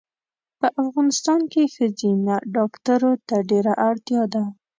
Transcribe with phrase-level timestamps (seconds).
[0.59, 4.43] په افغانستان کې ښځېنه ډاکټرو ته ډېره اړتیا ده